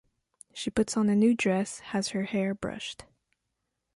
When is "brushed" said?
2.55-3.05